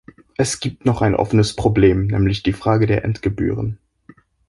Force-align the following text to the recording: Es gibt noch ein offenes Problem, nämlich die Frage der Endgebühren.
Es 0.35 0.59
gibt 0.59 0.83
noch 0.83 1.03
ein 1.03 1.13
offenes 1.13 1.55
Problem, 1.55 2.07
nämlich 2.07 2.41
die 2.41 2.53
Frage 2.53 2.87
der 2.87 3.05
Endgebühren. 3.05 3.77